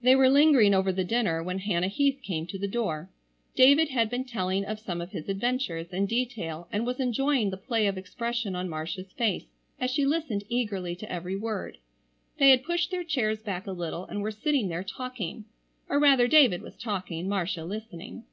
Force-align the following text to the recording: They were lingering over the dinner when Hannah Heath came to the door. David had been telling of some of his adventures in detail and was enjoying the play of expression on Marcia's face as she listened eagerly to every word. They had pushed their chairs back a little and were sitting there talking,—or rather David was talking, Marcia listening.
They 0.00 0.16
were 0.16 0.30
lingering 0.30 0.72
over 0.72 0.90
the 0.90 1.04
dinner 1.04 1.42
when 1.42 1.58
Hannah 1.58 1.88
Heath 1.88 2.20
came 2.22 2.46
to 2.46 2.58
the 2.58 2.66
door. 2.66 3.10
David 3.54 3.90
had 3.90 4.08
been 4.08 4.24
telling 4.24 4.64
of 4.64 4.80
some 4.80 5.02
of 5.02 5.10
his 5.10 5.28
adventures 5.28 5.92
in 5.92 6.06
detail 6.06 6.68
and 6.72 6.86
was 6.86 7.00
enjoying 7.00 7.50
the 7.50 7.58
play 7.58 7.86
of 7.86 7.98
expression 7.98 8.56
on 8.56 8.66
Marcia's 8.66 9.12
face 9.12 9.44
as 9.78 9.90
she 9.90 10.06
listened 10.06 10.44
eagerly 10.48 10.96
to 10.96 11.12
every 11.12 11.36
word. 11.36 11.76
They 12.38 12.48
had 12.48 12.64
pushed 12.64 12.90
their 12.90 13.04
chairs 13.04 13.42
back 13.42 13.66
a 13.66 13.72
little 13.72 14.06
and 14.06 14.22
were 14.22 14.30
sitting 14.30 14.68
there 14.68 14.82
talking,—or 14.82 16.00
rather 16.00 16.28
David 16.28 16.62
was 16.62 16.74
talking, 16.78 17.28
Marcia 17.28 17.66
listening. 17.66 18.24